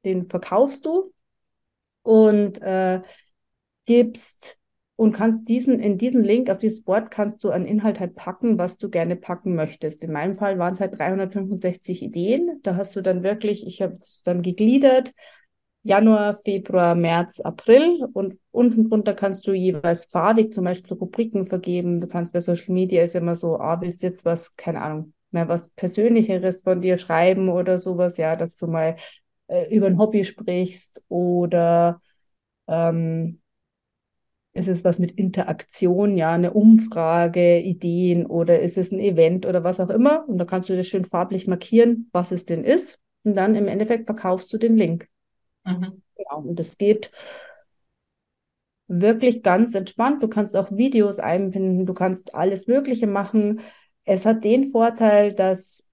den 0.05 0.27
verkaufst 0.27 0.85
du 0.85 1.11
und 2.03 2.61
äh, 2.61 3.01
gibst 3.87 4.60
und 5.01 5.13
kannst 5.13 5.49
diesen, 5.49 5.79
in 5.79 5.97
diesen 5.97 6.23
Link 6.23 6.51
auf 6.51 6.59
dieses 6.59 6.83
Board 6.83 7.09
kannst 7.09 7.43
du 7.43 7.49
einen 7.49 7.65
Inhalt 7.65 7.99
halt 7.99 8.13
packen, 8.13 8.59
was 8.59 8.77
du 8.77 8.87
gerne 8.87 9.15
packen 9.15 9.55
möchtest. 9.55 10.03
In 10.03 10.11
meinem 10.11 10.35
Fall 10.35 10.59
waren 10.59 10.73
es 10.73 10.79
halt 10.79 10.95
365 10.95 12.03
Ideen. 12.03 12.59
Da 12.61 12.75
hast 12.75 12.95
du 12.95 13.01
dann 13.01 13.23
wirklich, 13.23 13.65
ich 13.65 13.81
habe 13.81 13.93
es 13.93 14.21
dann 14.21 14.43
gegliedert, 14.43 15.11
Januar, 15.81 16.35
Februar, 16.35 16.93
März, 16.93 17.39
April 17.39 18.05
und 18.13 18.37
unten 18.51 18.89
drunter 18.89 19.15
kannst 19.15 19.47
du 19.47 19.53
jeweils 19.53 20.05
farbig 20.05 20.53
zum 20.53 20.65
Beispiel 20.65 20.95
Rubriken 20.95 21.47
vergeben. 21.47 21.99
Du 21.99 22.05
kannst 22.05 22.33
bei 22.33 22.39
Social 22.39 22.71
Media 22.71 23.01
ist 23.01 23.15
immer 23.15 23.35
so, 23.35 23.57
ah, 23.59 23.81
willst 23.81 24.03
jetzt 24.03 24.23
was, 24.23 24.55
keine 24.55 24.83
Ahnung, 24.83 25.13
mehr 25.31 25.47
was 25.47 25.69
Persönlicheres 25.69 26.61
von 26.61 26.79
dir 26.79 26.99
schreiben 26.99 27.49
oder 27.49 27.79
sowas, 27.79 28.17
ja, 28.17 28.35
dass 28.35 28.55
du 28.55 28.67
mal 28.67 28.97
äh, 29.47 29.75
über 29.75 29.87
ein 29.87 29.97
Hobby 29.97 30.25
sprichst 30.25 31.01
oder 31.07 31.99
ähm, 32.67 33.41
ist 34.53 34.67
es 34.67 34.83
was 34.83 34.99
mit 34.99 35.13
Interaktion, 35.13 36.17
ja, 36.17 36.33
eine 36.33 36.53
Umfrage, 36.53 37.59
Ideen 37.59 38.25
oder 38.25 38.59
ist 38.59 38.77
es 38.77 38.91
ein 38.91 38.99
Event 38.99 39.45
oder 39.45 39.63
was 39.63 39.79
auch 39.79 39.89
immer? 39.89 40.27
Und 40.27 40.37
da 40.37 40.45
kannst 40.45 40.69
du 40.69 40.75
das 40.75 40.87
schön 40.87 41.05
farblich 41.05 41.47
markieren, 41.47 42.09
was 42.11 42.31
es 42.31 42.45
denn 42.45 42.63
ist. 42.63 42.99
Und 43.23 43.35
dann 43.35 43.55
im 43.55 43.67
Endeffekt 43.67 44.07
verkaufst 44.07 44.51
du 44.51 44.57
den 44.57 44.75
Link. 44.75 45.07
Mhm. 45.63 46.01
Genau. 46.17 46.39
Und 46.41 46.59
das 46.59 46.77
geht 46.77 47.11
wirklich 48.87 49.41
ganz 49.41 49.73
entspannt. 49.73 50.21
Du 50.21 50.27
kannst 50.27 50.55
auch 50.57 50.71
Videos 50.71 51.19
einbinden, 51.19 51.85
du 51.85 51.93
kannst 51.93 52.35
alles 52.35 52.67
Mögliche 52.67 53.07
machen. 53.07 53.61
Es 54.03 54.25
hat 54.25 54.43
den 54.43 54.65
Vorteil, 54.65 55.31
dass 55.31 55.89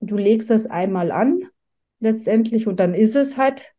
du 0.00 0.16
legst 0.16 0.50
das 0.50 0.66
einmal 0.66 1.10
an 1.10 1.42
letztendlich 1.98 2.68
und 2.68 2.78
dann 2.78 2.94
ist 2.94 3.16
es 3.16 3.36
halt 3.36 3.73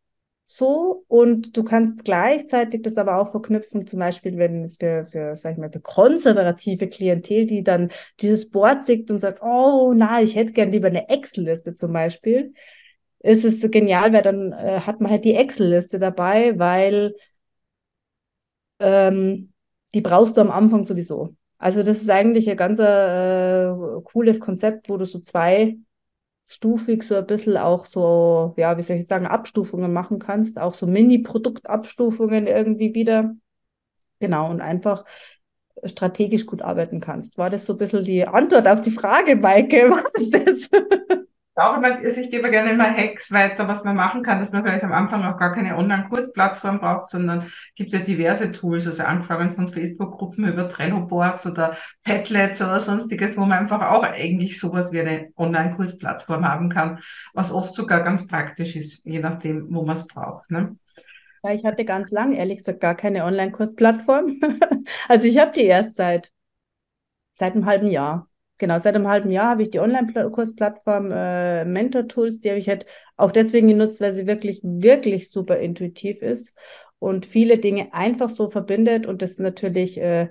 so 0.46 1.04
und 1.08 1.56
du 1.56 1.64
kannst 1.64 2.04
gleichzeitig 2.04 2.82
das 2.82 2.96
aber 2.98 3.18
auch 3.18 3.30
verknüpfen, 3.30 3.86
zum 3.86 3.98
Beispiel 3.98 4.38
wenn 4.38 4.70
für, 4.70 5.04
für 5.04 5.36
sag 5.36 5.52
ich 5.52 5.58
mal, 5.58 5.72
für 5.72 5.80
konservative 5.80 6.88
Klientel, 6.88 7.46
die 7.46 7.64
dann 7.64 7.90
dieses 8.20 8.50
Board 8.50 8.84
sieht 8.84 9.10
und 9.10 9.18
sagt, 9.18 9.42
oh 9.42 9.92
na, 9.94 10.22
ich 10.22 10.36
hätte 10.36 10.52
gern 10.52 10.70
lieber 10.70 10.86
eine 10.86 11.08
Excel-Liste 11.08 11.74
zum 11.74 11.92
Beispiel, 11.92 12.54
ist 13.20 13.44
es 13.44 13.68
genial, 13.70 14.12
weil 14.12 14.22
dann 14.22 14.52
äh, 14.52 14.80
hat 14.80 15.00
man 15.00 15.10
halt 15.10 15.24
die 15.24 15.34
Excel-Liste 15.34 15.98
dabei, 15.98 16.58
weil 16.58 17.14
ähm, 18.78 19.52
die 19.94 20.00
brauchst 20.00 20.36
du 20.36 20.40
am 20.42 20.50
Anfang 20.50 20.84
sowieso. 20.84 21.34
Also 21.58 21.82
das 21.82 22.02
ist 22.02 22.10
eigentlich 22.10 22.48
ein 22.50 22.56
ganz 22.56 22.78
äh, 22.78 23.72
cooles 24.04 24.40
Konzept, 24.40 24.88
wo 24.88 24.96
du 24.96 25.06
so 25.06 25.20
zwei 25.20 25.76
stufig 26.46 27.02
so 27.02 27.16
ein 27.16 27.26
bisschen 27.26 27.56
auch 27.56 27.86
so, 27.86 28.54
ja, 28.56 28.76
wie 28.78 28.82
soll 28.82 28.96
ich 28.96 29.06
sagen, 29.06 29.26
Abstufungen 29.26 29.92
machen 29.92 30.18
kannst, 30.18 30.58
auch 30.60 30.72
so 30.72 30.86
Mini-Produktabstufungen 30.86 32.46
irgendwie 32.46 32.94
wieder. 32.94 33.34
Genau, 34.20 34.50
und 34.50 34.60
einfach 34.60 35.04
strategisch 35.84 36.46
gut 36.46 36.62
arbeiten 36.62 37.00
kannst. 37.00 37.38
War 37.38 37.50
das 37.50 37.66
so 37.66 37.74
ein 37.74 37.78
bisschen 37.78 38.04
die 38.04 38.26
Antwort 38.26 38.68
auf 38.68 38.82
die 38.82 38.90
Frage, 38.90 39.36
Maike? 39.36 39.90
War 39.90 40.04
das 40.14 40.30
das? 40.30 40.70
Auch 41.58 41.78
immer, 41.78 41.96
also 41.96 42.20
ich 42.20 42.30
gebe 42.30 42.50
gerne 42.50 42.72
immer 42.72 42.94
Hacks 42.94 43.32
weiter, 43.32 43.66
was 43.66 43.82
man 43.82 43.96
machen 43.96 44.22
kann, 44.22 44.40
dass 44.40 44.52
man 44.52 44.62
vielleicht 44.62 44.84
am 44.84 44.92
Anfang 44.92 45.24
auch 45.24 45.38
gar 45.38 45.54
keine 45.54 45.78
Online-Kursplattform 45.78 46.80
braucht, 46.80 47.08
sondern 47.08 47.50
gibt 47.74 47.92
ja 47.92 47.98
diverse 47.98 48.52
Tools, 48.52 48.86
also 48.86 49.04
angefangen 49.04 49.50
von 49.52 49.70
Facebook-Gruppen 49.70 50.46
über 50.46 50.68
Trello-Boards 50.68 51.46
oder 51.46 51.74
Padlets 52.04 52.60
oder 52.60 52.78
sonstiges, 52.80 53.38
wo 53.38 53.46
man 53.46 53.60
einfach 53.60 53.90
auch 53.90 54.02
eigentlich 54.02 54.60
sowas 54.60 54.92
wie 54.92 55.00
eine 55.00 55.30
Online-Kursplattform 55.38 56.46
haben 56.46 56.68
kann, 56.68 56.98
was 57.32 57.50
oft 57.50 57.74
sogar 57.74 58.02
ganz 58.02 58.26
praktisch 58.26 58.76
ist, 58.76 59.06
je 59.06 59.20
nachdem, 59.20 59.74
wo 59.74 59.82
man 59.82 59.96
es 59.96 60.06
braucht. 60.06 60.50
Ne? 60.50 60.76
Ja, 61.42 61.52
ich 61.52 61.64
hatte 61.64 61.86
ganz 61.86 62.10
lang, 62.10 62.34
ehrlich 62.34 62.58
gesagt, 62.58 62.80
gar 62.80 62.94
keine 62.94 63.24
Online-Kursplattform. 63.24 64.26
also 65.08 65.26
ich 65.26 65.38
habe 65.38 65.52
die 65.52 65.64
erst 65.64 65.96
seit, 65.96 66.30
seit 67.34 67.54
einem 67.54 67.64
halben 67.64 67.88
Jahr. 67.88 68.28
Genau, 68.58 68.78
seit 68.78 68.94
einem 68.94 69.06
halben 69.08 69.30
Jahr 69.30 69.50
habe 69.50 69.62
ich 69.62 69.70
die 69.70 69.80
Online-Kursplattform 69.80 71.10
äh, 71.12 71.64
Mentor 71.66 72.08
Tools, 72.08 72.40
die 72.40 72.48
habe 72.48 72.58
ich 72.58 72.68
halt 72.68 72.86
auch 73.16 73.30
deswegen 73.30 73.68
genutzt, 73.68 74.00
weil 74.00 74.14
sie 74.14 74.26
wirklich, 74.26 74.60
wirklich 74.62 75.30
super 75.30 75.58
intuitiv 75.58 76.22
ist 76.22 76.54
und 76.98 77.26
viele 77.26 77.58
Dinge 77.58 77.92
einfach 77.92 78.30
so 78.30 78.48
verbindet 78.48 79.06
und 79.06 79.20
das 79.20 79.32
ist 79.32 79.40
natürlich, 79.40 79.98
äh, 80.00 80.30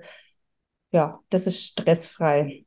ja, 0.92 1.20
das 1.30 1.46
ist 1.46 1.64
stressfrei 1.64 2.66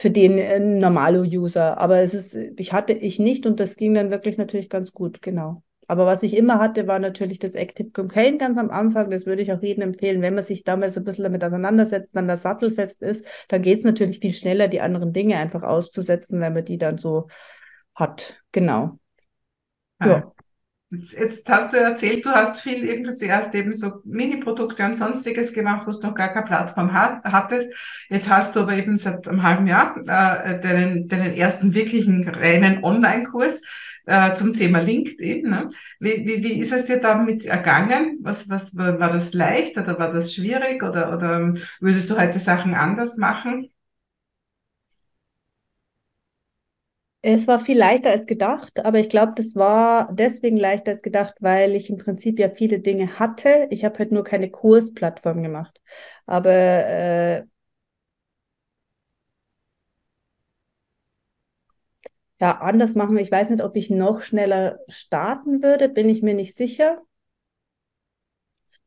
für 0.00 0.10
den 0.10 0.38
äh, 0.38 0.58
Normalo-User. 0.60 1.78
Aber 1.78 1.98
es 1.98 2.14
ist, 2.14 2.34
ich 2.34 2.72
hatte 2.72 2.92
ich 2.92 3.18
nicht 3.18 3.46
und 3.46 3.60
das 3.60 3.76
ging 3.76 3.94
dann 3.94 4.10
wirklich 4.10 4.36
natürlich 4.38 4.68
ganz 4.70 4.92
gut, 4.92 5.22
genau. 5.22 5.62
Aber 5.86 6.06
was 6.06 6.22
ich 6.22 6.36
immer 6.36 6.58
hatte, 6.58 6.86
war 6.86 6.98
natürlich 6.98 7.38
das 7.38 7.54
Active 7.54 7.90
Campaign 7.92 8.38
ganz 8.38 8.58
am 8.58 8.70
Anfang. 8.70 9.10
Das 9.10 9.26
würde 9.26 9.42
ich 9.42 9.52
auch 9.52 9.62
jedem 9.62 9.82
empfehlen. 9.82 10.22
Wenn 10.22 10.34
man 10.34 10.44
sich 10.44 10.64
damals 10.64 10.96
ein 10.96 11.04
bisschen 11.04 11.24
damit 11.24 11.44
auseinandersetzt, 11.44 12.16
dann 12.16 12.28
das 12.28 12.42
sattelfest 12.42 13.02
ist, 13.02 13.26
dann 13.48 13.62
geht 13.62 13.78
es 13.78 13.84
natürlich 13.84 14.18
viel 14.18 14.32
schneller, 14.32 14.68
die 14.68 14.80
anderen 14.80 15.12
Dinge 15.12 15.36
einfach 15.38 15.62
auszusetzen, 15.62 16.40
wenn 16.40 16.54
man 16.54 16.64
die 16.64 16.78
dann 16.78 16.98
so 16.98 17.28
hat. 17.94 18.42
Genau. 18.52 18.98
Ja. 20.02 20.32
Jetzt, 20.98 21.12
jetzt, 21.12 21.48
hast 21.48 21.72
du 21.72 21.78
erzählt, 21.78 22.24
du 22.24 22.30
hast 22.30 22.60
viel 22.60 22.84
irgendwie 22.84 23.14
zuerst 23.14 23.54
eben 23.54 23.72
so 23.72 24.00
Mini-Produkte 24.04 24.84
und 24.84 24.96
sonstiges 24.96 25.52
gemacht, 25.52 25.86
wo 25.86 25.90
du 25.90 26.00
noch 26.00 26.14
gar 26.14 26.28
keine 26.28 26.46
Plattform 26.46 26.92
hat, 26.92 27.24
hattest. 27.24 27.68
Jetzt 28.08 28.28
hast 28.28 28.56
du 28.56 28.60
aber 28.60 28.74
eben 28.74 28.96
seit 28.96 29.26
einem 29.28 29.42
halben 29.42 29.66
Jahr 29.66 29.96
äh, 29.98 30.60
deinen, 30.60 31.08
deinen 31.08 31.34
ersten 31.34 31.74
wirklichen 31.74 32.26
reinen 32.28 32.82
Online-Kurs 32.84 33.60
äh, 34.06 34.34
zum 34.34 34.54
Thema 34.54 34.80
LinkedIn. 34.80 35.42
Ne? 35.42 35.68
Wie, 36.00 36.24
wie, 36.26 36.42
wie 36.42 36.60
ist 36.60 36.72
es 36.72 36.86
dir 36.86 37.00
damit 37.00 37.44
ergangen? 37.44 38.18
Was, 38.22 38.48
was 38.48 38.76
war, 38.76 38.92
das 38.92 39.34
leicht 39.34 39.76
oder 39.76 39.98
war 39.98 40.12
das 40.12 40.34
schwierig 40.34 40.82
oder, 40.82 41.12
oder 41.14 41.54
würdest 41.80 42.08
du 42.10 42.18
heute 42.18 42.38
Sachen 42.38 42.74
anders 42.74 43.16
machen? 43.16 43.70
Es 47.28 47.48
war 47.48 47.58
viel 47.58 47.76
leichter 47.76 48.10
als 48.10 48.26
gedacht, 48.26 48.78
aber 48.84 49.00
ich 49.00 49.08
glaube, 49.08 49.32
das 49.34 49.56
war 49.56 50.12
deswegen 50.12 50.56
leichter 50.56 50.92
als 50.92 51.02
gedacht, 51.02 51.34
weil 51.40 51.74
ich 51.74 51.90
im 51.90 51.96
Prinzip 51.98 52.38
ja 52.38 52.50
viele 52.50 52.78
Dinge 52.78 53.18
hatte. 53.18 53.66
Ich 53.70 53.84
habe 53.84 53.98
halt 53.98 54.12
nur 54.12 54.22
keine 54.22 54.48
Kursplattform 54.50 55.42
gemacht. 55.42 55.80
Aber 56.26 56.52
äh, 56.52 57.42
ja, 62.40 62.58
anders 62.60 62.94
machen. 62.94 63.16
Ich 63.18 63.30
weiß 63.30 63.50
nicht, 63.50 63.62
ob 63.62 63.76
ich 63.76 63.90
noch 63.90 64.22
schneller 64.22 64.78
starten 64.88 65.62
würde, 65.62 65.88
bin 65.88 66.08
ich 66.08 66.22
mir 66.22 66.34
nicht 66.34 66.54
sicher. 66.56 67.02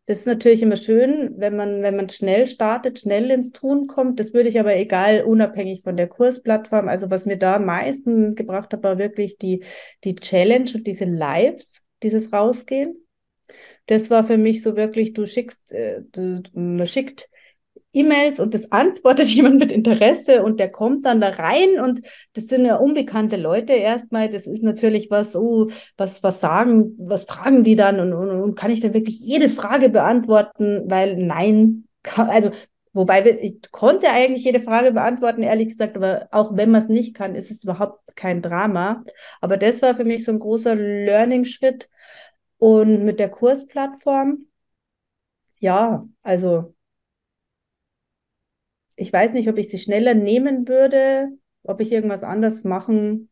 Das 0.09 0.21
ist 0.21 0.25
natürlich 0.25 0.63
immer 0.63 0.75
schön, 0.75 1.35
wenn 1.37 1.55
man, 1.55 1.83
wenn 1.83 1.95
man 1.95 2.09
schnell 2.09 2.47
startet, 2.47 2.99
schnell 3.01 3.29
ins 3.29 3.51
Tun 3.51 3.85
kommt. 3.85 4.19
Das 4.19 4.33
würde 4.33 4.49
ich 4.49 4.59
aber 4.59 4.75
egal, 4.75 5.21
unabhängig 5.21 5.83
von 5.83 5.97
der 5.97 6.07
Kursplattform. 6.07 6.87
Also 6.87 7.11
was 7.11 7.27
mir 7.27 7.37
da 7.37 7.57
am 7.57 7.65
meisten 7.65 8.33
gebracht 8.33 8.73
hat, 8.73 8.81
war 8.81 8.97
wirklich 8.97 9.37
die, 9.37 9.63
die 10.03 10.15
Challenge 10.15 10.71
und 10.73 10.87
diese 10.87 11.05
Lives, 11.05 11.83
dieses 12.01 12.33
Rausgehen. 12.33 13.05
Das 13.85 14.09
war 14.09 14.23
für 14.23 14.39
mich 14.39 14.63
so 14.63 14.75
wirklich, 14.75 15.13
du 15.13 15.27
schickst, 15.27 15.71
äh, 15.73 16.01
du, 16.11 16.41
man 16.53 16.87
schickt 16.87 17.29
E-Mails 17.93 18.39
und 18.39 18.53
das 18.53 18.71
antwortet 18.71 19.27
jemand 19.29 19.59
mit 19.59 19.71
Interesse 19.71 20.43
und 20.43 20.59
der 20.59 20.71
kommt 20.71 21.05
dann 21.05 21.21
da 21.21 21.29
rein 21.29 21.79
und 21.83 22.01
das 22.33 22.45
sind 22.45 22.65
ja 22.65 22.75
unbekannte 22.75 23.37
Leute 23.37 23.73
erstmal. 23.73 24.29
Das 24.29 24.47
ist 24.47 24.63
natürlich 24.63 25.09
was, 25.09 25.35
oh, 25.35 25.69
was, 25.97 26.23
was 26.23 26.41
sagen, 26.41 26.95
was 26.99 27.25
fragen 27.25 27.63
die 27.63 27.75
dann 27.75 27.99
und, 27.99 28.13
und, 28.13 28.29
und 28.29 28.55
kann 28.55 28.71
ich 28.71 28.81
dann 28.81 28.93
wirklich 28.93 29.19
jede 29.19 29.49
Frage 29.49 29.89
beantworten? 29.89 30.83
Weil 30.89 31.17
nein, 31.17 31.85
kann, 32.03 32.29
also 32.29 32.51
Wobei 32.91 33.23
ich 33.23 33.61
konnte 33.71 34.09
eigentlich 34.09 34.43
jede 34.43 34.59
Frage 34.59 34.91
beantworten, 34.91 35.43
ehrlich 35.43 35.69
gesagt, 35.69 35.95
aber 35.95 36.27
auch 36.31 36.57
wenn 36.57 36.71
man 36.71 36.81
es 36.81 36.89
nicht 36.89 37.15
kann, 37.15 37.35
ist 37.35 37.51
es 37.51 37.63
überhaupt 37.63 38.15
kein 38.15 38.41
Drama. 38.41 39.03
Aber 39.41 39.57
das 39.57 39.81
war 39.81 39.95
für 39.95 40.05
mich 40.05 40.25
so 40.25 40.31
ein 40.31 40.39
großer 40.39 40.75
Learning-Schritt. 40.75 41.87
Und 42.57 43.05
mit 43.05 43.19
der 43.19 43.29
Kursplattform, 43.29 44.47
ja, 45.59 46.07
also 46.23 46.73
ich 48.99 49.13
weiß 49.13 49.33
nicht, 49.33 49.47
ob 49.47 49.57
ich 49.57 49.69
sie 49.69 49.79
schneller 49.79 50.13
nehmen 50.13 50.67
würde, 50.67 51.29
ob 51.63 51.79
ich 51.79 51.91
irgendwas 51.91 52.23
anders 52.23 52.65
machen. 52.65 53.29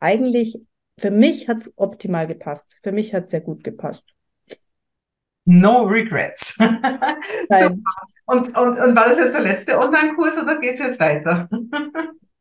Eigentlich, 0.00 0.60
für 0.98 1.10
mich 1.10 1.48
hat 1.48 1.58
es 1.58 1.72
optimal 1.76 2.26
gepasst. 2.26 2.78
Für 2.82 2.92
mich 2.92 3.14
hat 3.14 3.26
es 3.26 3.30
sehr 3.30 3.40
gut 3.40 3.64
gepasst. 3.64 4.04
No 5.44 5.84
regrets. 5.84 6.56
und, 8.26 8.56
und, 8.56 8.78
und 8.78 8.96
war 8.96 9.08
das 9.08 9.18
jetzt 9.18 9.34
der 9.34 9.40
letzte 9.40 9.78
Online-Kurs 9.78 10.36
oder 10.42 10.60
geht 10.60 10.74
es 10.74 10.80
jetzt 10.80 11.00
weiter? 11.00 11.48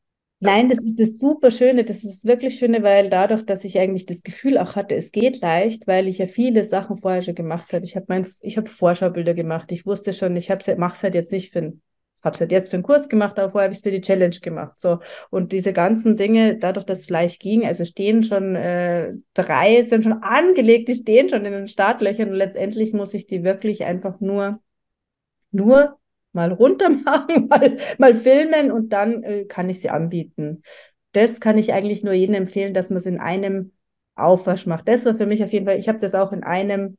Nein, 0.43 0.69
das 0.69 0.79
ist 0.79 0.99
das 0.99 1.19
super 1.19 1.51
Schöne, 1.51 1.83
das 1.83 2.03
ist 2.03 2.25
wirklich 2.25 2.57
Schöne, 2.57 2.81
weil 2.81 3.11
dadurch, 3.11 3.45
dass 3.45 3.63
ich 3.63 3.77
eigentlich 3.77 4.07
das 4.07 4.23
Gefühl 4.23 4.57
auch 4.57 4.75
hatte, 4.75 4.95
es 4.95 5.11
geht 5.11 5.39
leicht, 5.39 5.85
weil 5.85 6.07
ich 6.07 6.17
ja 6.17 6.25
viele 6.25 6.63
Sachen 6.63 6.95
vorher 6.95 7.21
schon 7.21 7.35
gemacht 7.35 7.71
habe. 7.71 7.85
Ich 7.85 7.95
habe 7.95 8.07
mein, 8.09 8.27
ich 8.41 8.57
habe 8.57 8.67
Vorschaubilder 8.67 9.35
gemacht. 9.35 9.71
Ich 9.71 9.85
wusste 9.85 10.13
schon, 10.13 10.35
ich 10.35 10.49
mache 10.49 10.95
es 10.95 11.03
halt 11.03 11.13
jetzt 11.13 11.31
nicht 11.31 11.53
für 11.53 11.73
habe 12.23 12.35
es 12.35 12.39
halt 12.39 12.51
jetzt 12.51 12.69
für 12.69 12.75
einen 12.75 12.83
Kurs 12.83 13.09
gemacht, 13.09 13.37
aber 13.39 13.49
vorher 13.49 13.65
habe 13.65 13.73
ich 13.73 13.79
es 13.79 13.83
für 13.83 13.91
die 13.91 14.01
Challenge 14.01 14.35
gemacht. 14.41 14.79
So 14.79 14.99
und 15.31 15.51
diese 15.51 15.73
ganzen 15.73 16.15
Dinge, 16.15 16.57
dadurch, 16.57 16.85
dass 16.85 16.99
es 16.99 17.09
leicht 17.09 17.39
ging, 17.41 17.65
also 17.65 17.83
stehen 17.85 18.23
schon 18.23 18.55
äh, 18.55 19.13
drei, 19.33 19.83
sind 19.83 20.03
schon 20.03 20.21
angelegt, 20.21 20.87
die 20.89 20.95
stehen 20.95 21.29
schon 21.29 21.45
in 21.45 21.53
den 21.53 21.67
Startlöchern 21.67 22.29
und 22.29 22.35
letztendlich 22.35 22.93
muss 22.93 23.13
ich 23.13 23.25
die 23.27 23.43
wirklich 23.43 23.83
einfach 23.85 24.19
nur 24.19 24.59
nur 25.51 25.97
mal 26.33 26.51
runter 26.51 26.89
machen, 26.89 27.47
mal, 27.49 27.77
mal 27.97 28.15
filmen 28.15 28.71
und 28.71 28.93
dann 28.93 29.23
äh, 29.23 29.45
kann 29.45 29.69
ich 29.69 29.81
sie 29.81 29.89
anbieten. 29.89 30.63
Das 31.11 31.39
kann 31.39 31.57
ich 31.57 31.73
eigentlich 31.73 32.03
nur 32.03 32.13
jedem 32.13 32.35
empfehlen, 32.35 32.73
dass 32.73 32.89
man 32.89 32.97
es 32.97 33.05
in 33.05 33.19
einem 33.19 33.71
Aufwasch 34.15 34.65
macht. 34.65 34.87
Das 34.87 35.05
war 35.05 35.15
für 35.15 35.25
mich 35.25 35.43
auf 35.43 35.51
jeden 35.51 35.65
Fall, 35.65 35.77
ich 35.77 35.87
habe 35.89 35.99
das 35.99 36.15
auch 36.15 36.31
in 36.31 36.43
einem 36.43 36.97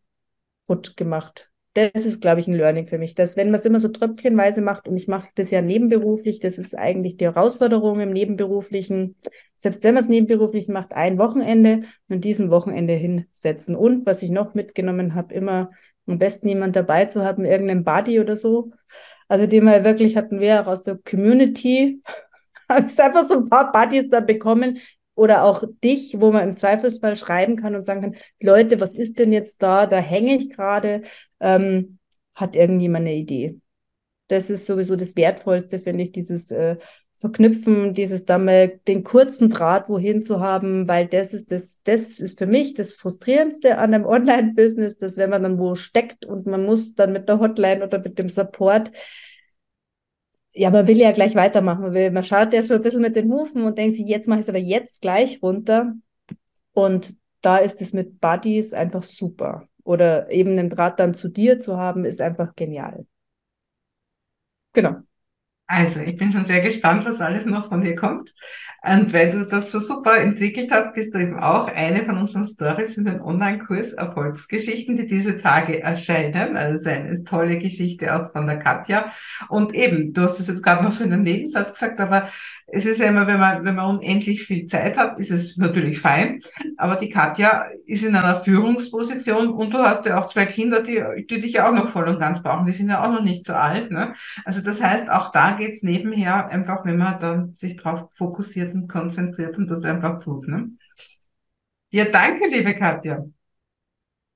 Rutsch 0.69 0.97
gemacht. 0.97 1.51
Das 1.75 2.05
ist, 2.05 2.21
glaube 2.21 2.41
ich, 2.41 2.49
ein 2.49 2.55
Learning 2.55 2.87
für 2.87 2.99
mich, 2.99 3.15
dass 3.15 3.35
wenn 3.39 3.51
man 3.51 3.59
es 3.59 3.65
immer 3.65 3.81
so 3.81 3.89
tröpfchenweise 3.89 4.61
macht 4.61 4.87
und 4.89 4.97
ich 4.99 5.09
mache 5.09 5.31
das 5.35 5.51
ja 5.51 5.63
nebenberuflich, 5.63 6.39
das 6.39 6.59
ist 6.59 6.77
eigentlich 6.77 7.17
die 7.17 7.25
Herausforderung 7.25 7.99
im 8.01 8.11
Nebenberuflichen, 8.11 9.17
selbst 9.57 9.83
wenn 9.83 9.95
man 9.95 10.03
es 10.03 10.11
nebenberuflich 10.11 10.69
macht, 10.69 10.93
ein 10.93 11.19
Wochenende 11.19 11.85
und 12.11 12.25
diesem 12.25 12.51
Wochenende 12.51 12.93
hinsetzen. 12.93 13.75
Und 13.75 14.05
was 14.05 14.23
ich 14.23 14.31
noch 14.31 14.53
mitgenommen 14.53 15.15
habe, 15.15 15.33
immer 15.33 15.71
am 16.07 16.19
besten 16.19 16.49
jemand 16.49 16.77
dabei 16.77 17.07
zu 17.07 17.25
haben, 17.25 17.47
irgendeinen 17.47 17.85
Buddy 17.85 18.21
oder 18.21 18.37
so, 18.37 18.73
also 19.33 19.47
die 19.47 19.63
wir 19.63 19.83
wirklich 19.83 20.15
hatten 20.15 20.41
wir 20.41 20.61
auch 20.61 20.67
aus 20.67 20.83
der 20.83 20.99
Community, 20.99 22.03
habe 22.69 22.87
ich 22.87 23.01
einfach 23.01 23.27
so 23.27 23.39
ein 23.39 23.49
paar 23.49 23.73
Buddies 23.73 24.11
da 24.11 24.21
bekommen 24.21 24.79
oder 25.15 25.45
auch 25.45 25.65
dich, 25.83 26.17
wo 26.21 26.33
man 26.33 26.51
im 26.51 26.55
Zweifelsfall 26.55 27.17
schreiben 27.17 27.57
kann 27.57 27.75
und 27.75 27.83
sagen 27.83 28.03
kann, 28.03 28.17
Leute, 28.43 28.79
was 28.79 28.95
ist 28.95 29.19
denn 29.19 29.33
jetzt 29.33 29.63
da? 29.63 29.87
Da 29.87 29.97
hänge 29.97 30.37
ich 30.37 30.51
gerade. 30.51 31.01
Ähm, 31.41 31.99
hat 32.35 32.57
irgendjemand 32.57 33.07
eine 33.07 33.15
Idee? 33.15 33.59
Das 34.29 34.51
ist 34.51 34.67
sowieso 34.67 34.97
das 34.97 35.17
Wertvollste, 35.17 35.79
finde 35.79 36.05
ich, 36.05 36.13
dieses 36.13 36.51
äh, 36.51 36.77
Verknüpfen, 37.23 37.95
dieses 37.95 38.25
da 38.25 38.37
mal 38.37 38.81
den 38.89 39.05
kurzen 39.05 39.49
Draht 39.49 39.89
wohin 39.89 40.23
zu 40.23 40.41
haben, 40.41 40.89
weil 40.89 41.07
das 41.07 41.33
ist 41.33 41.53
das, 41.53 41.79
das 41.85 42.19
ist 42.19 42.37
für 42.37 42.49
mich 42.49 42.75
das 42.75 42.97
Frustrierendste 42.97 43.79
an 43.79 43.95
einem 43.95 44.05
Online-Business, 44.05 44.99
dass 44.99 45.17
wenn 45.19 45.31
man 45.31 45.45
dann 45.45 45.57
wo 45.57 45.77
steckt 45.77 46.25
und 46.25 46.47
man 46.47 46.65
muss 46.67 46.97
dann 46.97 47.13
mit 47.13 47.29
der 47.29 47.39
Hotline 47.39 47.85
oder 47.85 48.01
mit 48.01 48.19
dem 48.19 48.29
Support, 48.29 48.91
ja, 50.53 50.71
man 50.71 50.89
will 50.89 50.99
ja 50.99 51.13
gleich 51.13 51.37
weitermachen. 51.37 51.83
Man, 51.83 51.95
will, 51.95 52.11
man 52.11 52.25
schaut 52.25 52.53
ja 52.53 52.65
schon 52.65 52.75
ein 52.75 52.83
bisschen 52.83 53.01
mit 53.01 53.15
den 53.15 53.31
Hufen 53.31 53.63
und 53.63 53.79
denkt 53.79 53.95
sich, 53.95 54.07
jetzt 54.09 54.27
mache 54.27 54.41
ich 54.41 54.47
es 54.47 54.49
aber 54.49 54.59
jetzt 54.59 55.01
gleich 55.01 55.41
runter. 55.43 55.95
Und 56.73 57.15
da 57.41 57.59
ist 57.59 57.81
es 57.81 57.93
mit 57.93 58.21
Buddies 58.21 58.73
einfach 58.73 59.05
super. 59.05 59.69
Oder 59.85 60.29
eben 60.29 60.59
einen 60.59 60.71
Draht 60.71 60.99
dann 60.99 61.15
zu 61.15 61.29
dir 61.29 61.61
zu 61.61 61.77
haben, 61.77 62.05
ist 62.05 62.21
einfach 62.21 62.57
genial. 62.57 63.07
Genau. 64.73 65.03
Also, 65.73 66.01
ich 66.01 66.19
bin 66.19 66.31
schon 66.33 66.45
sehr 66.45 66.61
gespannt, 66.61 67.05
was 67.07 67.21
alles 67.23 67.47
noch 67.47 67.69
von 67.69 67.81
dir 67.81 67.95
kommt. 67.97 68.31
Und 68.85 69.13
weil 69.13 69.31
du 69.31 69.47
das 69.47 69.71
so 69.71 69.79
super 69.79 70.17
entwickelt 70.19 70.73
hast, 70.73 70.95
bist 70.95 71.15
du 71.15 71.19
eben 71.19 71.39
auch 71.39 71.69
eine 71.69 72.05
von 72.05 72.19
unseren 72.19 72.45
Stories 72.45 72.97
in 72.97 73.05
den 73.05 73.21
Online-Kurs 73.21 73.93
Erfolgsgeschichten, 73.93 74.97
die 74.97 75.07
diese 75.07 75.39
Tage 75.39 75.81
erscheinen. 75.81 76.57
Also 76.57 76.89
eine 76.89 77.23
tolle 77.23 77.59
Geschichte 77.59 78.13
auch 78.15 78.33
von 78.33 78.49
der 78.49 78.59
Katja. 78.59 79.13
Und 79.49 79.73
eben, 79.75 80.13
du 80.13 80.23
hast 80.23 80.41
es 80.41 80.49
jetzt 80.49 80.65
gerade 80.65 80.83
noch 80.83 80.91
so 80.91 81.05
in 81.05 81.13
einem 81.13 81.23
Nebensatz 81.23 81.75
gesagt, 81.75 82.01
aber 82.01 82.29
es 82.75 82.87
ist 82.87 83.01
ja 83.01 83.07
immer, 83.07 83.27
wenn 83.27 83.39
man, 83.39 83.65
wenn 83.65 83.75
man 83.75 83.99
unendlich 83.99 84.45
viel 84.45 84.67
Zeit 84.67 84.97
hat, 84.97 85.21
ist 85.21 85.31
es 85.31 85.59
natürlich 85.59 86.01
fein. 86.01 86.41
Aber 86.79 86.97
die 86.97 87.11
Katja 87.11 87.65
ist 87.87 88.03
in 88.03 88.17
einer 88.17 88.43
Führungsposition 88.43 89.51
und 89.51 89.75
du 89.75 89.79
hast 89.79 90.07
ja 90.07 90.21
auch 90.21 90.27
zwei 90.27 90.47
Kinder, 90.47 90.83
die, 90.83 91.03
die 91.29 91.39
dich 91.39 91.53
ja 91.53 91.69
auch 91.69 91.75
noch 91.75 91.91
voll 91.91 92.09
und 92.09 92.19
ganz 92.19 92.43
brauchen. 92.43 92.65
Die 92.67 92.73
sind 92.73 92.89
ja 92.89 93.05
auch 93.05 93.13
noch 93.13 93.23
nicht 93.23 93.45
so 93.45 93.53
alt. 93.53 93.91
Ne? 93.91 94.15
Also 94.45 94.63
das 94.63 94.83
heißt, 94.83 95.11
auch 95.11 95.33
da 95.33 95.53
geht's 95.53 95.83
nebenher 95.83 96.49
einfach, 96.49 96.85
wenn 96.85 96.97
man 96.97 97.21
dann 97.21 97.53
sich 97.55 97.77
darauf 97.77 98.09
fokussiert 98.13 98.72
und 98.75 98.89
konzentriert 98.89 99.57
und 99.59 99.69
das 99.69 99.85
einfach 99.85 100.19
tut. 100.19 100.49
Ne? 100.49 100.71
Ja, 101.91 102.05
danke, 102.07 102.49
liebe 102.49 102.75
Katja. 102.75 103.25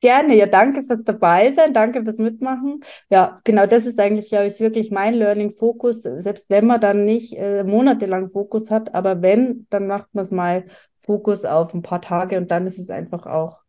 Gerne, 0.01 0.37
ja, 0.37 0.47
danke 0.47 0.83
fürs 0.83 1.03
Dabeisein, 1.05 1.73
danke 1.73 2.05
fürs 2.05 2.19
Mitmachen. 2.19 2.81
Ja, 3.09 3.41
genau 3.45 3.67
das 3.67 3.87
ist 3.87 3.99
eigentlich, 3.99 4.29
glaube 4.29 4.47
ich, 4.47 4.61
wirklich 4.61 4.91
mein 4.91 5.15
Learning-Fokus, 5.15 6.03
selbst 6.03 6.51
wenn 6.51 6.67
man 6.67 6.81
dann 6.81 7.07
nicht 7.07 7.33
äh, 7.33 7.65
monatelang 7.65 8.29
Fokus 8.29 8.71
hat, 8.71 8.95
aber 8.95 9.23
wenn, 9.23 9.67
dann 9.71 9.87
macht 9.87 10.15
man 10.15 10.25
es 10.25 10.31
mal 10.31 10.67
Fokus 10.97 11.47
auf 11.47 11.73
ein 11.73 11.83
paar 11.83 12.03
Tage 12.03 12.37
und 12.37 12.51
dann 12.51 12.67
ist 12.67 12.79
es 12.79 12.91
einfach 12.91 13.25
auch, 13.27 13.65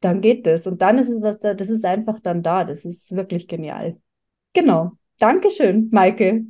dann 0.00 0.20
geht 0.20 0.46
das. 0.46 0.66
Und 0.66 0.82
dann 0.82 0.98
ist 0.98 1.08
es 1.08 1.22
was 1.22 1.40
da, 1.40 1.54
das 1.54 1.70
ist 1.70 1.84
einfach 1.84 2.20
dann 2.20 2.42
da. 2.42 2.64
Das 2.64 2.84
ist 2.84 3.16
wirklich 3.16 3.48
genial. 3.48 3.98
Genau. 4.52 4.92
Dankeschön, 5.18 5.88
Maike. 5.92 6.44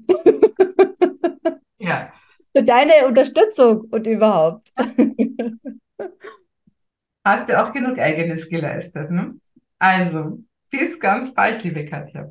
Ja. 1.78 2.12
Für 2.56 2.62
deine 2.62 3.06
Unterstützung 3.06 3.88
und 3.90 4.06
überhaupt. 4.06 4.72
hast 7.24 7.48
du 7.48 7.62
auch 7.62 7.72
genug 7.72 7.98
Eigenes 7.98 8.48
geleistet. 8.48 9.10
Ne? 9.10 9.34
Also, 9.78 10.38
bis 10.70 10.98
ganz 11.00 11.34
bald, 11.34 11.62
liebe 11.64 11.84
Katja. 11.84 12.30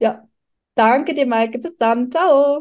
Ja, 0.00 0.28
danke 0.74 1.14
dir, 1.14 1.26
Maike. 1.26 1.58
Bis 1.58 1.76
dann. 1.78 2.10
Ciao. 2.10 2.58